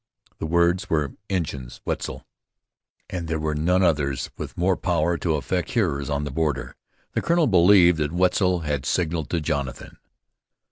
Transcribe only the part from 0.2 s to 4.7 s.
The words were "Injuns! Wetzel!" and there were none others with